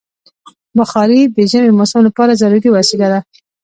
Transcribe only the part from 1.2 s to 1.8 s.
د ژمي